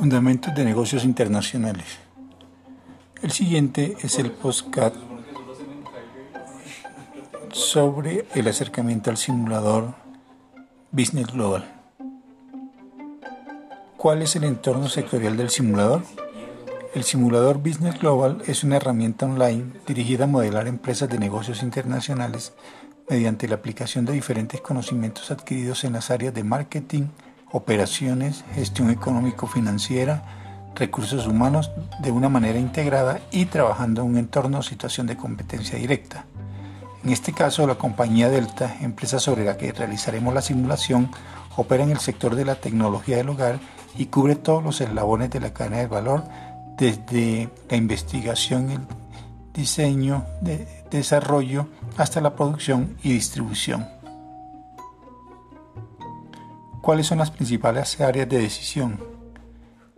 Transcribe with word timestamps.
Fundamentos 0.00 0.54
de 0.54 0.64
negocios 0.64 1.04
internacionales. 1.04 1.84
El 3.20 3.32
siguiente 3.32 3.98
es 4.00 4.18
el 4.18 4.30
postcat 4.30 4.94
sobre 7.52 8.24
el 8.34 8.48
acercamiento 8.48 9.10
al 9.10 9.18
simulador 9.18 9.92
Business 10.90 11.26
Global. 11.26 11.70
¿Cuál 13.98 14.22
es 14.22 14.34
el 14.36 14.44
entorno 14.44 14.88
sectorial 14.88 15.36
del 15.36 15.50
simulador? 15.50 16.02
El 16.94 17.04
simulador 17.04 17.58
Business 17.58 18.00
Global 18.00 18.42
es 18.46 18.64
una 18.64 18.76
herramienta 18.76 19.26
online 19.26 19.66
dirigida 19.86 20.24
a 20.24 20.28
modelar 20.28 20.66
empresas 20.66 21.10
de 21.10 21.18
negocios 21.18 21.62
internacionales 21.62 22.54
mediante 23.06 23.46
la 23.48 23.56
aplicación 23.56 24.06
de 24.06 24.14
diferentes 24.14 24.62
conocimientos 24.62 25.30
adquiridos 25.30 25.84
en 25.84 25.92
las 25.92 26.10
áreas 26.10 26.32
de 26.32 26.42
marketing, 26.42 27.08
operaciones, 27.52 28.44
gestión 28.54 28.90
económico-financiera, 28.90 30.22
recursos 30.74 31.26
humanos 31.26 31.70
de 32.00 32.10
una 32.10 32.28
manera 32.28 32.58
integrada 32.58 33.20
y 33.30 33.46
trabajando 33.46 34.02
en 34.02 34.08
un 34.08 34.16
entorno 34.18 34.58
o 34.58 34.62
situación 34.62 35.06
de 35.06 35.16
competencia 35.16 35.78
directa. 35.78 36.24
En 37.04 37.10
este 37.10 37.32
caso, 37.32 37.66
la 37.66 37.76
compañía 37.76 38.28
Delta, 38.28 38.76
empresa 38.80 39.18
sobre 39.18 39.44
la 39.44 39.56
que 39.56 39.72
realizaremos 39.72 40.34
la 40.34 40.42
simulación, 40.42 41.10
opera 41.56 41.82
en 41.82 41.90
el 41.90 41.98
sector 41.98 42.34
de 42.34 42.44
la 42.44 42.56
tecnología 42.56 43.16
del 43.16 43.30
hogar 43.30 43.58
y 43.96 44.06
cubre 44.06 44.36
todos 44.36 44.62
los 44.62 44.80
eslabones 44.80 45.30
de 45.30 45.40
la 45.40 45.52
cadena 45.52 45.78
de 45.78 45.86
valor, 45.86 46.24
desde 46.76 47.50
la 47.68 47.76
investigación, 47.76 48.70
el 48.70 48.80
diseño, 49.52 50.24
de 50.40 50.66
desarrollo, 50.90 51.68
hasta 51.96 52.20
la 52.20 52.34
producción 52.34 52.96
y 53.02 53.12
distribución. 53.12 53.99
¿Cuáles 56.90 57.06
son 57.06 57.18
las 57.18 57.30
principales 57.30 58.00
áreas 58.00 58.28
de 58.28 58.38
decisión? 58.40 58.98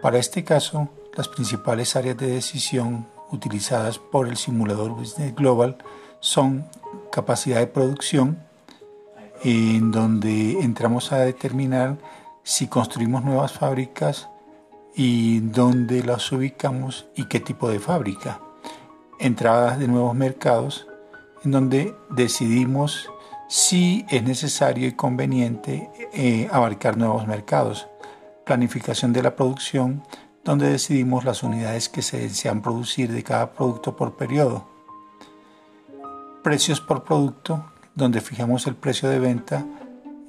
Para 0.02 0.18
este 0.18 0.44
caso, 0.44 0.90
las 1.16 1.26
principales 1.26 1.96
áreas 1.96 2.18
de 2.18 2.26
decisión 2.26 3.06
utilizadas 3.30 3.98
por 3.98 4.28
el 4.28 4.36
simulador 4.36 4.90
Business 4.90 5.34
Global 5.34 5.78
son 6.20 6.68
capacidad 7.10 7.60
de 7.60 7.66
producción, 7.66 8.40
en 9.42 9.90
donde 9.90 10.60
entramos 10.60 11.12
a 11.12 11.20
determinar 11.20 11.96
si 12.42 12.66
construimos 12.66 13.24
nuevas 13.24 13.52
fábricas 13.52 14.28
y 14.94 15.40
dónde 15.40 16.02
las 16.02 16.30
ubicamos 16.30 17.06
y 17.16 17.24
qué 17.24 17.40
tipo 17.40 17.70
de 17.70 17.78
fábrica. 17.78 18.42
Entradas 19.18 19.78
de 19.78 19.88
nuevos 19.88 20.14
mercados, 20.14 20.86
en 21.42 21.52
donde 21.52 21.96
decidimos 22.10 23.08
si 23.52 24.06
es 24.08 24.22
necesario 24.22 24.88
y 24.88 24.92
conveniente 24.92 25.90
eh, 26.14 26.48
abarcar 26.50 26.96
nuevos 26.96 27.26
mercados. 27.26 27.86
Planificación 28.46 29.12
de 29.12 29.22
la 29.22 29.36
producción, 29.36 30.02
donde 30.42 30.70
decidimos 30.70 31.26
las 31.26 31.42
unidades 31.42 31.90
que 31.90 32.00
se 32.00 32.18
desean 32.18 32.62
producir 32.62 33.12
de 33.12 33.22
cada 33.22 33.52
producto 33.52 33.94
por 33.94 34.16
periodo. 34.16 34.66
Precios 36.42 36.80
por 36.80 37.04
producto, 37.04 37.70
donde 37.94 38.22
fijamos 38.22 38.66
el 38.66 38.74
precio 38.74 39.10
de 39.10 39.18
venta 39.18 39.66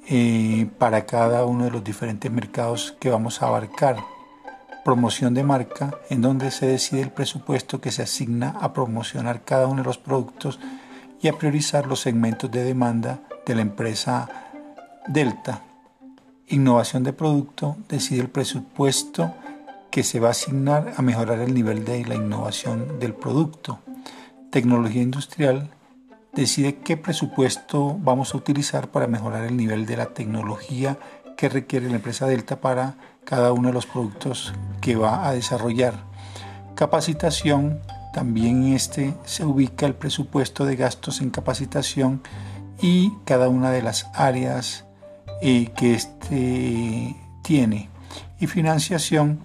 eh, 0.06 0.68
para 0.78 1.06
cada 1.06 1.46
uno 1.46 1.64
de 1.64 1.70
los 1.70 1.82
diferentes 1.82 2.30
mercados 2.30 2.94
que 3.00 3.08
vamos 3.08 3.40
a 3.40 3.46
abarcar. 3.46 3.96
Promoción 4.84 5.32
de 5.32 5.44
marca, 5.44 5.98
en 6.10 6.20
donde 6.20 6.50
se 6.50 6.66
decide 6.66 7.00
el 7.00 7.10
presupuesto 7.10 7.80
que 7.80 7.90
se 7.90 8.02
asigna 8.02 8.50
a 8.60 8.74
promocionar 8.74 9.44
cada 9.44 9.66
uno 9.66 9.80
de 9.80 9.86
los 9.86 9.96
productos 9.96 10.60
y 11.24 11.28
a 11.28 11.38
priorizar 11.38 11.86
los 11.86 12.00
segmentos 12.00 12.50
de 12.50 12.62
demanda 12.62 13.20
de 13.46 13.54
la 13.54 13.62
empresa 13.62 14.28
Delta. 15.08 15.62
Innovación 16.48 17.02
de 17.02 17.14
producto 17.14 17.78
decide 17.88 18.20
el 18.20 18.28
presupuesto 18.28 19.32
que 19.90 20.02
se 20.02 20.20
va 20.20 20.28
a 20.28 20.30
asignar 20.32 20.92
a 20.98 21.00
mejorar 21.00 21.38
el 21.38 21.54
nivel 21.54 21.86
de 21.86 22.04
la 22.04 22.14
innovación 22.14 23.00
del 23.00 23.14
producto. 23.14 23.78
Tecnología 24.50 25.00
industrial 25.00 25.70
decide 26.34 26.76
qué 26.76 26.98
presupuesto 26.98 27.96
vamos 28.00 28.34
a 28.34 28.36
utilizar 28.36 28.88
para 28.88 29.06
mejorar 29.06 29.44
el 29.44 29.56
nivel 29.56 29.86
de 29.86 29.96
la 29.96 30.12
tecnología 30.12 30.98
que 31.38 31.48
requiere 31.48 31.88
la 31.88 31.96
empresa 31.96 32.26
Delta 32.26 32.60
para 32.60 32.96
cada 33.24 33.52
uno 33.52 33.68
de 33.68 33.74
los 33.74 33.86
productos 33.86 34.52
que 34.82 34.96
va 34.96 35.26
a 35.26 35.32
desarrollar. 35.32 35.94
Capacitación 36.74 37.80
también 38.14 38.64
en 38.64 38.74
este 38.74 39.12
se 39.24 39.44
ubica 39.44 39.86
el 39.86 39.94
presupuesto 39.94 40.64
de 40.64 40.76
gastos 40.76 41.20
en 41.20 41.30
capacitación 41.30 42.22
y 42.80 43.12
cada 43.24 43.48
una 43.48 43.72
de 43.72 43.82
las 43.82 44.06
áreas 44.14 44.84
eh, 45.42 45.72
que 45.76 45.94
este 45.94 47.16
tiene. 47.42 47.90
Y 48.38 48.46
financiación, 48.46 49.40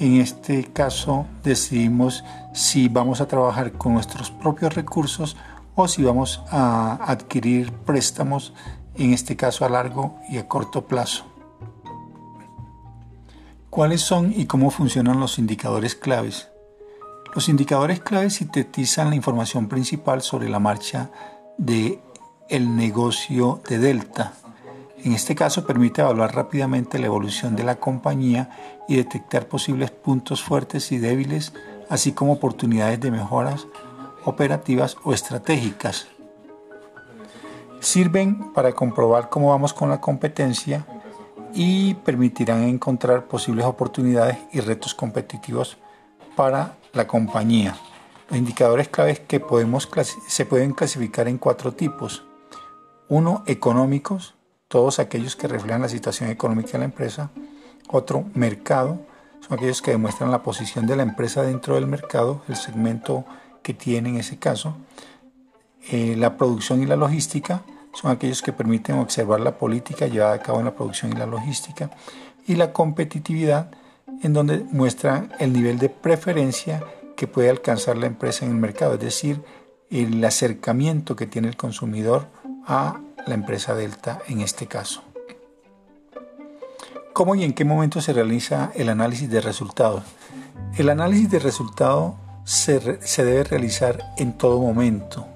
en 0.00 0.16
este 0.20 0.64
caso 0.64 1.26
decidimos 1.44 2.24
si 2.52 2.88
vamos 2.88 3.20
a 3.20 3.28
trabajar 3.28 3.72
con 3.72 3.94
nuestros 3.94 4.32
propios 4.32 4.74
recursos 4.74 5.36
o 5.76 5.86
si 5.86 6.02
vamos 6.02 6.42
a 6.50 6.98
adquirir 7.06 7.72
préstamos, 7.72 8.52
en 8.96 9.12
este 9.12 9.36
caso 9.36 9.64
a 9.64 9.68
largo 9.68 10.18
y 10.28 10.38
a 10.38 10.48
corto 10.48 10.86
plazo. 10.86 11.24
¿Cuáles 13.70 14.02
son 14.02 14.34
y 14.36 14.46
cómo 14.46 14.70
funcionan 14.70 15.20
los 15.20 15.38
indicadores 15.38 15.94
claves? 15.94 16.51
Los 17.34 17.48
indicadores 17.48 18.00
clave 18.00 18.28
sintetizan 18.28 19.08
la 19.08 19.16
información 19.16 19.66
principal 19.66 20.20
sobre 20.20 20.50
la 20.50 20.58
marcha 20.58 21.10
de 21.56 21.98
el 22.50 22.76
negocio 22.76 23.62
de 23.66 23.78
Delta. 23.78 24.34
En 25.02 25.14
este 25.14 25.34
caso 25.34 25.66
permite 25.66 26.02
evaluar 26.02 26.34
rápidamente 26.34 26.98
la 26.98 27.06
evolución 27.06 27.56
de 27.56 27.64
la 27.64 27.76
compañía 27.76 28.50
y 28.86 28.96
detectar 28.96 29.48
posibles 29.48 29.90
puntos 29.90 30.42
fuertes 30.42 30.92
y 30.92 30.98
débiles, 30.98 31.54
así 31.88 32.12
como 32.12 32.34
oportunidades 32.34 33.00
de 33.00 33.10
mejoras 33.10 33.66
operativas 34.26 34.98
o 35.02 35.14
estratégicas. 35.14 36.08
Sirven 37.80 38.52
para 38.52 38.72
comprobar 38.72 39.30
cómo 39.30 39.48
vamos 39.48 39.72
con 39.72 39.88
la 39.88 40.02
competencia 40.02 40.86
y 41.54 41.94
permitirán 41.94 42.64
encontrar 42.64 43.24
posibles 43.24 43.64
oportunidades 43.64 44.36
y 44.52 44.60
retos 44.60 44.94
competitivos 44.94 45.78
para 46.36 46.76
la 46.92 47.06
compañía. 47.06 47.76
Los 48.28 48.38
indicadores 48.38 48.88
claves 48.88 49.20
que 49.20 49.40
podemos 49.40 49.88
se 50.26 50.46
pueden 50.46 50.72
clasificar 50.72 51.28
en 51.28 51.38
cuatro 51.38 51.72
tipos. 51.72 52.24
Uno, 53.08 53.42
económicos, 53.46 54.34
todos 54.68 54.98
aquellos 54.98 55.36
que 55.36 55.48
reflejan 55.48 55.82
la 55.82 55.88
situación 55.88 56.30
económica 56.30 56.72
de 56.72 56.78
la 56.78 56.84
empresa. 56.86 57.30
Otro, 57.88 58.24
mercado, 58.34 59.00
son 59.40 59.58
aquellos 59.58 59.82
que 59.82 59.90
demuestran 59.90 60.30
la 60.30 60.42
posición 60.42 60.86
de 60.86 60.96
la 60.96 61.02
empresa 61.02 61.42
dentro 61.42 61.74
del 61.74 61.86
mercado, 61.86 62.42
el 62.48 62.56
segmento 62.56 63.24
que 63.62 63.74
tiene 63.74 64.08
en 64.08 64.16
ese 64.16 64.38
caso. 64.38 64.76
Eh, 65.90 66.14
la 66.16 66.38
producción 66.38 66.82
y 66.82 66.86
la 66.86 66.96
logística 66.96 67.62
son 67.92 68.12
aquellos 68.12 68.40
que 68.40 68.52
permiten 68.52 68.98
observar 68.98 69.40
la 69.40 69.58
política 69.58 70.06
llevada 70.06 70.34
a 70.34 70.38
cabo 70.38 70.60
en 70.60 70.64
la 70.64 70.74
producción 70.74 71.12
y 71.12 71.16
la 71.16 71.26
logística. 71.26 71.90
Y 72.46 72.54
la 72.54 72.72
competitividad 72.72 73.70
en 74.22 74.32
donde 74.32 74.64
muestra 74.70 75.28
el 75.38 75.52
nivel 75.52 75.78
de 75.78 75.88
preferencia 75.88 76.84
que 77.16 77.26
puede 77.26 77.50
alcanzar 77.50 77.96
la 77.96 78.06
empresa 78.06 78.44
en 78.44 78.52
el 78.52 78.56
mercado, 78.56 78.94
es 78.94 79.00
decir, 79.00 79.42
el 79.90 80.24
acercamiento 80.24 81.16
que 81.16 81.26
tiene 81.26 81.48
el 81.48 81.56
consumidor 81.56 82.26
a 82.66 83.00
la 83.26 83.34
empresa 83.34 83.74
Delta 83.74 84.22
en 84.28 84.40
este 84.40 84.66
caso. 84.66 85.02
¿Cómo 87.12 87.34
y 87.34 87.44
en 87.44 87.52
qué 87.52 87.64
momento 87.64 88.00
se 88.00 88.12
realiza 88.12 88.72
el 88.74 88.88
análisis 88.88 89.28
de 89.28 89.40
resultados? 89.40 90.02
El 90.78 90.88
análisis 90.88 91.30
de 91.30 91.38
resultados 91.40 92.14
se, 92.44 92.80
debe 92.80 93.44
realizar 93.44 94.14
en 94.16 94.32
todo 94.38 94.58
momento. 94.60 95.26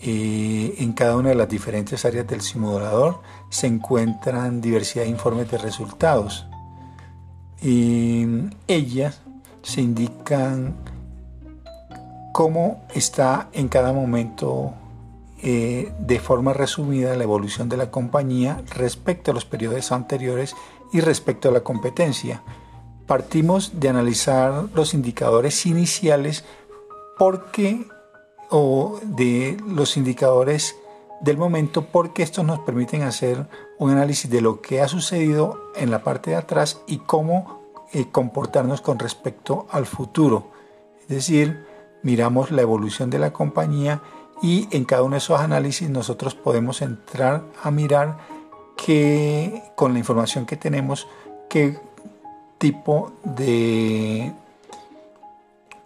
Eh, 0.00 0.76
en 0.78 0.92
cada 0.92 1.16
una 1.16 1.30
de 1.30 1.34
las 1.34 1.48
diferentes 1.48 2.04
áreas 2.04 2.28
del 2.28 2.40
simulador 2.40 3.20
se 3.50 3.66
encuentran 3.66 4.60
diversidad 4.60 5.02
de 5.02 5.10
informes 5.10 5.50
de 5.50 5.58
resultados 5.58 6.46
y 7.62 8.26
ellas 8.66 9.20
se 9.62 9.80
indican 9.80 10.76
cómo 12.32 12.84
está 12.94 13.48
en 13.52 13.68
cada 13.68 13.92
momento 13.92 14.74
eh, 15.42 15.92
de 16.00 16.18
forma 16.18 16.52
resumida 16.52 17.16
la 17.16 17.24
evolución 17.24 17.68
de 17.68 17.76
la 17.76 17.90
compañía 17.90 18.62
respecto 18.74 19.30
a 19.30 19.34
los 19.34 19.44
periodos 19.44 19.92
anteriores 19.92 20.54
y 20.92 21.00
respecto 21.00 21.48
a 21.48 21.52
la 21.52 21.60
competencia. 21.60 22.42
Partimos 23.06 23.80
de 23.80 23.88
analizar 23.88 24.68
los 24.74 24.94
indicadores 24.94 25.64
iniciales 25.66 26.44
porque 27.18 27.86
o 28.50 28.98
de 29.02 29.56
los 29.66 29.96
indicadores 29.96 30.76
del 31.20 31.36
momento 31.36 31.86
porque 31.86 32.22
estos 32.22 32.44
nos 32.44 32.60
permiten 32.60 33.02
hacer 33.02 33.46
un 33.78 33.90
análisis 33.90 34.30
de 34.30 34.40
lo 34.40 34.60
que 34.60 34.80
ha 34.80 34.88
sucedido 34.88 35.70
en 35.74 35.90
la 35.90 36.02
parte 36.02 36.30
de 36.30 36.36
atrás 36.36 36.80
y 36.86 36.98
cómo 36.98 37.62
eh, 37.92 38.06
comportarnos 38.10 38.80
con 38.80 38.98
respecto 38.98 39.66
al 39.70 39.86
futuro. 39.86 40.50
Es 41.02 41.08
decir, 41.08 41.66
miramos 42.02 42.50
la 42.50 42.62
evolución 42.62 43.10
de 43.10 43.18
la 43.18 43.32
compañía 43.32 44.02
y 44.42 44.68
en 44.70 44.84
cada 44.84 45.02
uno 45.02 45.12
de 45.14 45.18
esos 45.18 45.40
análisis 45.40 45.88
nosotros 45.90 46.34
podemos 46.34 46.82
entrar 46.82 47.44
a 47.62 47.70
mirar 47.70 48.18
que 48.76 49.62
con 49.74 49.92
la 49.92 49.98
información 49.98 50.46
que 50.46 50.56
tenemos, 50.56 51.08
qué 51.48 51.78
tipo 52.58 53.12
de 53.24 54.32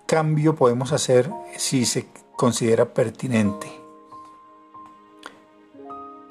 cambio 0.07 0.55
podemos 0.55 0.93
hacer 0.93 1.31
si 1.57 1.87
se 1.87 2.07
considera 2.37 2.93
pertinente. 2.93 3.82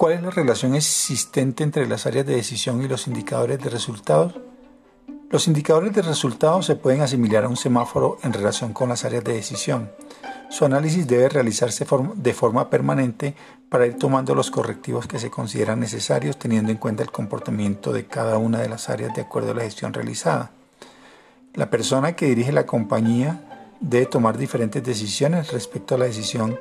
¿Cuál 0.01 0.13
es 0.13 0.23
la 0.23 0.31
relación 0.31 0.73
existente 0.73 1.61
entre 1.61 1.85
las 1.85 2.07
áreas 2.07 2.25
de 2.25 2.35
decisión 2.35 2.81
y 2.81 2.87
los 2.87 3.05
indicadores 3.05 3.59
de 3.59 3.69
resultados? 3.69 4.33
Los 5.29 5.47
indicadores 5.47 5.93
de 5.93 6.01
resultados 6.01 6.65
se 6.65 6.75
pueden 6.75 7.01
asimilar 7.01 7.43
a 7.43 7.47
un 7.47 7.55
semáforo 7.55 8.17
en 8.23 8.33
relación 8.33 8.73
con 8.73 8.89
las 8.89 9.05
áreas 9.05 9.23
de 9.23 9.33
decisión. 9.33 9.91
Su 10.49 10.65
análisis 10.65 11.05
debe 11.05 11.29
realizarse 11.29 11.85
de 12.15 12.33
forma 12.33 12.67
permanente 12.71 13.35
para 13.69 13.85
ir 13.85 13.99
tomando 13.99 14.33
los 14.33 14.49
correctivos 14.49 15.05
que 15.05 15.19
se 15.19 15.29
consideran 15.29 15.79
necesarios 15.79 16.39
teniendo 16.39 16.71
en 16.71 16.79
cuenta 16.79 17.03
el 17.03 17.11
comportamiento 17.11 17.93
de 17.93 18.07
cada 18.07 18.39
una 18.39 18.57
de 18.57 18.69
las 18.69 18.89
áreas 18.89 19.13
de 19.13 19.21
acuerdo 19.21 19.51
a 19.51 19.53
la 19.53 19.65
gestión 19.65 19.93
realizada. 19.93 20.49
La 21.53 21.69
persona 21.69 22.13
que 22.13 22.25
dirige 22.25 22.51
la 22.51 22.65
compañía 22.65 23.69
debe 23.79 24.07
tomar 24.07 24.39
diferentes 24.39 24.83
decisiones 24.83 25.51
respecto 25.51 25.93
a 25.93 25.99
la 25.99 26.05
decisión 26.05 26.57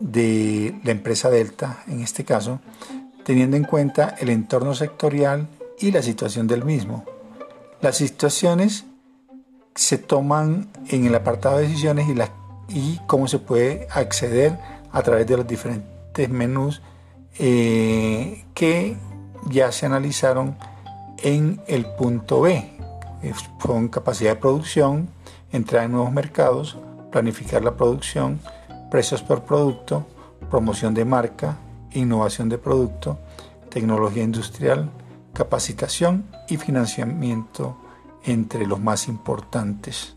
de 0.00 0.78
la 0.84 0.90
empresa 0.90 1.30
Delta, 1.30 1.82
en 1.86 2.00
este 2.00 2.24
caso, 2.24 2.60
teniendo 3.24 3.56
en 3.56 3.64
cuenta 3.64 4.14
el 4.20 4.28
entorno 4.28 4.74
sectorial 4.74 5.48
y 5.78 5.90
la 5.90 6.02
situación 6.02 6.46
del 6.46 6.64
mismo. 6.64 7.04
Las 7.80 7.96
situaciones 7.96 8.84
se 9.74 9.98
toman 9.98 10.68
en 10.88 11.06
el 11.06 11.14
apartado 11.14 11.58
de 11.58 11.64
decisiones 11.68 12.06
y, 12.08 12.78
y 12.78 13.00
cómo 13.06 13.28
se 13.28 13.38
puede 13.38 13.88
acceder 13.90 14.58
a 14.92 15.02
través 15.02 15.26
de 15.26 15.36
los 15.36 15.46
diferentes 15.46 16.28
menús 16.30 16.80
eh, 17.38 18.44
que 18.54 18.96
ya 19.48 19.72
se 19.72 19.86
analizaron 19.86 20.56
en 21.22 21.60
el 21.66 21.86
punto 21.86 22.42
B. 22.42 22.70
Con 23.60 23.88
capacidad 23.88 24.34
de 24.34 24.36
producción, 24.36 25.08
entrar 25.50 25.84
en 25.84 25.92
nuevos 25.92 26.12
mercados, 26.12 26.76
planificar 27.10 27.64
la 27.64 27.74
producción, 27.74 28.38
precios 28.94 29.24
por 29.24 29.42
producto, 29.42 30.06
promoción 30.48 30.94
de 30.94 31.04
marca, 31.04 31.56
innovación 31.94 32.48
de 32.48 32.58
producto, 32.58 33.18
tecnología 33.68 34.22
industrial, 34.22 34.88
capacitación 35.32 36.30
y 36.48 36.58
financiamiento 36.58 37.76
entre 38.22 38.68
los 38.68 38.78
más 38.78 39.08
importantes. 39.08 40.14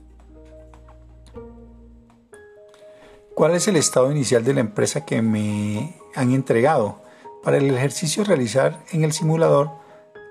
¿Cuál 3.33 3.55
es 3.55 3.67
el 3.67 3.77
estado 3.77 4.11
inicial 4.11 4.43
de 4.43 4.53
la 4.53 4.59
empresa 4.59 5.03
que 5.03 5.23
me 5.23 5.95
han 6.13 6.31
entregado? 6.31 7.01
Para 7.43 7.57
el 7.57 7.75
ejercicio 7.75 8.23
realizar 8.25 8.83
en 8.91 9.03
el 9.03 9.11
simulador 9.11 9.71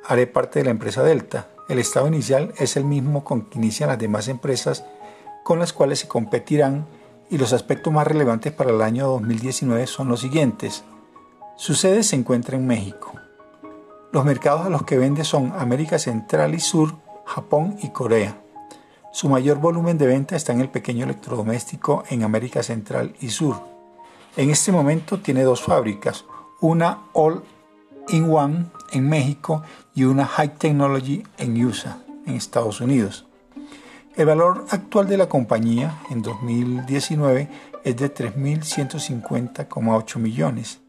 haré 0.07 0.29
parte 0.29 0.61
de 0.61 0.67
la 0.67 0.71
empresa 0.71 1.03
Delta. 1.03 1.49
El 1.69 1.81
estado 1.81 2.07
inicial 2.07 2.55
es 2.59 2.77
el 2.77 2.85
mismo 2.85 3.25
con 3.25 3.47
que 3.47 3.59
inician 3.59 3.89
las 3.89 3.99
demás 3.99 4.29
empresas 4.29 4.85
con 5.43 5.59
las 5.59 5.73
cuales 5.73 5.99
se 5.99 6.07
competirán 6.07 6.87
y 7.31 7.39
los 7.39 7.53
aspectos 7.53 7.93
más 7.93 8.07
relevantes 8.07 8.53
para 8.53 8.71
el 8.71 8.83
año 8.83 9.07
2019 9.09 9.87
son 9.87 10.09
los 10.09 10.21
siguientes. 10.21 10.85
Su 11.57 11.75
sede 11.75 12.03
se 12.03 12.17
encuentra 12.17 12.57
en 12.57 12.67
México. 12.67 13.13
Los 14.13 14.25
mercados 14.25 14.67
a 14.67 14.71
los 14.71 14.85
que 14.85 14.99
vende 14.99 15.25
son 15.25 15.53
América 15.59 15.99
Central 15.99 16.55
y 16.55 16.61
Sur, 16.61 16.95
Japón 17.25 17.77
y 17.83 17.91
Corea. 17.91 18.41
Su 19.13 19.29
mayor 19.29 19.59
volumen 19.59 19.99
de 19.99 20.07
venta 20.07 20.37
está 20.37 20.53
en 20.53 20.61
el 20.61 20.69
pequeño 20.69 21.05
electrodoméstico 21.05 22.05
en 22.11 22.23
América 22.23 22.63
Central 22.63 23.15
y 23.21 23.31
Sur. 23.31 23.57
En 24.37 24.51
este 24.51 24.73
momento 24.73 25.19
tiene 25.19 25.43
dos 25.43 25.63
fábricas, 25.63 26.25
una 26.61 26.99
All 27.15 27.43
in 28.09 28.31
One 28.31 28.67
en 28.93 29.09
México 29.09 29.63
y 29.95 30.05
una 30.05 30.27
High 30.27 30.57
Technology 30.57 31.23
en 31.39 31.65
USA, 31.65 31.99
en 32.27 32.35
Estados 32.35 32.81
Unidos. 32.81 33.26
El 34.17 34.27
valor 34.27 34.67
actual 34.71 35.09
de 35.09 35.19
la 35.19 35.29
compañía 35.29 36.01
en 36.11 36.23
2019 36.23 37.49
es 37.85 37.97
de 37.97 38.15
3.150,8 38.15 40.19
millones 40.19 40.81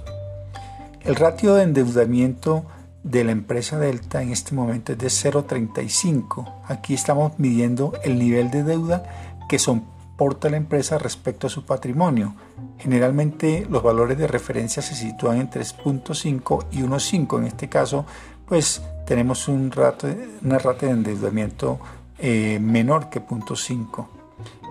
El 1.01 1.15
ratio 1.15 1.55
de 1.55 1.63
endeudamiento 1.63 2.65
de 3.03 3.23
la 3.23 3.31
empresa 3.31 3.79
Delta 3.79 4.21
en 4.21 4.31
este 4.31 4.53
momento 4.53 4.93
es 4.93 4.99
de 4.99 5.07
0,35. 5.07 6.61
Aquí 6.65 6.93
estamos 6.93 7.39
midiendo 7.39 7.93
el 8.03 8.19
nivel 8.19 8.51
de 8.51 8.63
deuda 8.63 9.03
que 9.49 9.57
soporta 9.59 10.49
la 10.49 10.57
empresa 10.57 10.97
respecto 10.97 11.47
a 11.47 11.49
su 11.49 11.65
patrimonio. 11.65 12.35
Generalmente 12.77 13.65
los 13.69 13.81
valores 13.81 14.17
de 14.17 14.27
referencia 14.27 14.83
se 14.83 14.95
sitúan 14.95 15.41
en 15.41 15.49
3.5 15.49 16.65
y 16.71 16.81
1.5. 16.81 17.39
En 17.39 17.45
este 17.45 17.69
caso, 17.69 18.05
pues 18.45 18.81
tenemos 19.05 19.47
un 19.47 19.71
rato, 19.71 20.07
una 20.43 20.59
rata 20.59 20.85
de 20.85 20.91
endeudamiento 20.91 21.79
eh, 22.21 22.59
menor 22.61 23.09
que 23.09 23.21
0.5. 23.21 24.07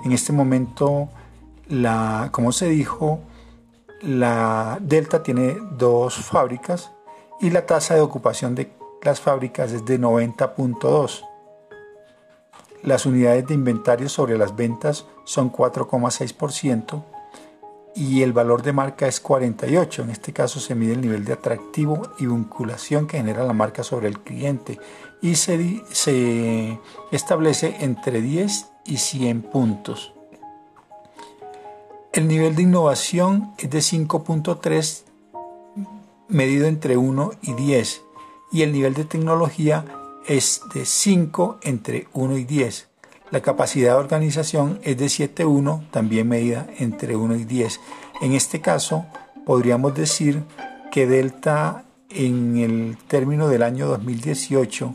En 0.05 0.13
este 0.13 0.33
momento, 0.33 1.09
la, 1.69 2.29
como 2.33 2.53
se 2.53 2.69
dijo, 2.69 3.21
la 4.01 4.79
Delta 4.81 5.23
tiene 5.23 5.57
dos 5.73 6.15
fábricas 6.15 6.93
y 7.41 7.51
la 7.51 7.67
tasa 7.67 7.95
de 7.95 8.01
ocupación 8.01 8.55
de 8.55 8.73
las 9.03 9.21
fábricas 9.21 9.73
es 9.73 9.85
de 9.85 9.99
90.2. 9.99 11.25
Las 12.83 13.05
unidades 13.05 13.47
de 13.47 13.55
inventario 13.55 14.09
sobre 14.09 14.39
las 14.39 14.57
ventas 14.57 15.07
son 15.25 15.53
4,6% 15.53 17.03
y 18.01 18.23
el 18.23 18.33
valor 18.33 18.63
de 18.63 18.73
marca 18.73 19.07
es 19.07 19.21
48. 19.21 20.05
En 20.05 20.11
este 20.11 20.33
caso 20.33 20.59
se 20.59 20.75
mide 20.75 20.95
el 20.95 21.03
nivel 21.03 21.27
de 21.27 21.35
atractivo 21.35 22.01
y 22.19 22.25
vinculación 22.25 23.07
que 23.07 23.19
genera 23.19 23.45
la 23.45 23.53
marca 23.53 23.85
sobre 23.85 24.09
el 24.09 24.21
cliente 24.21 24.81
y 25.21 25.35
se, 25.35 26.79
establece 27.13 27.77
entre 27.81 28.23
10 28.23 28.69
y 28.87 28.97
100 28.97 29.43
puntos. 29.43 30.15
El 32.15 32.27
nivel 32.27 32.57
de 32.57 32.63
innovación 32.63 33.53
es 33.59 33.69
de 33.69 33.81
5.3 33.81 35.03
medido 36.29 36.69
entre 36.69 36.97
1 36.97 37.33
y 37.43 37.53
10 37.53 38.01
y 38.51 38.63
el 38.63 38.73
nivel 38.73 38.95
de 38.95 39.05
tecnología 39.05 39.85
es 40.27 40.63
de 40.73 40.87
5 40.87 41.59
entre 41.65 42.09
1 42.15 42.39
y 42.39 42.45
10. 42.45 42.90
La 43.31 43.41
capacidad 43.41 43.93
de 43.93 44.01
organización 44.01 44.81
es 44.83 44.99
de 44.99 45.07
7.1 45.07 45.89
también 45.91 46.29
medida 46.29 46.67
entre 46.79 47.15
1 47.15 47.37
y 47.37 47.45
10. 47.45 47.81
En 48.23 48.33
este 48.33 48.61
caso 48.61 49.07
podríamos 49.47 49.95
decir 49.95 50.43
que 50.91 51.07
Delta 51.07 51.85
en 52.09 52.57
el 52.57 52.97
término 53.07 53.49
del 53.49 53.63
año 53.63 53.87
2018 53.87 54.95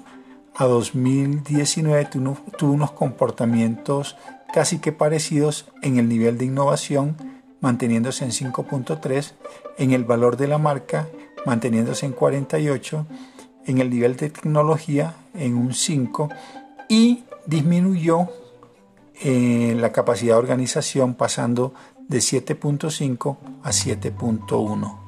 a 0.54 0.66
2019 0.66 2.10
tuvo 2.58 2.72
unos 2.72 2.92
comportamientos 2.92 4.18
casi 4.54 4.80
que 4.80 4.92
parecidos 4.92 5.66
en 5.82 5.98
el 5.98 6.08
nivel 6.08 6.38
de 6.38 6.46
innovación, 6.46 7.16
manteniéndose 7.60 8.26
en 8.26 8.32
5.3, 8.32 9.34
en 9.78 9.92
el 9.92 10.04
valor 10.04 10.38
de 10.38 10.48
la 10.48 10.58
marca, 10.58 11.08
manteniéndose 11.46 12.06
en 12.06 12.14
48, 12.14 13.06
en 13.66 13.80
el 13.80 13.90
nivel 13.90 14.16
de 14.16 14.30
tecnología, 14.30 15.16
en 15.34 15.58
un 15.58 15.74
5, 15.74 16.30
y 16.88 17.26
disminuyó 17.46 18.30
eh, 19.22 19.76
la 19.78 19.92
capacidad 19.92 20.34
de 20.34 20.40
organización 20.40 21.14
pasando 21.14 21.74
de 22.08 22.18
7.5 22.20 23.38
a 23.64 23.70
7.1. 23.70 25.00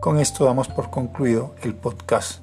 Con 0.00 0.18
esto 0.18 0.44
damos 0.44 0.68
por 0.68 0.90
concluido 0.90 1.54
el 1.62 1.74
podcast 1.74 2.41